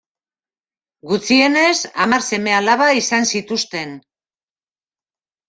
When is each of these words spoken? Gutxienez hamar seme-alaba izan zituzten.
Gutxienez 1.11 1.75
hamar 2.05 2.25
seme-alaba 2.31 2.89
izan 3.01 3.29
zituzten. 3.35 3.95